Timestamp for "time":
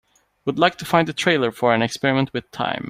2.49-2.79